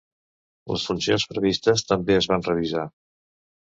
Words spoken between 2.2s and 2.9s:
es van revisar.